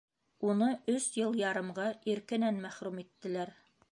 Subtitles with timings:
[0.51, 3.57] Уны өс йыл ярымға иркенән мәхрүм иттеләр.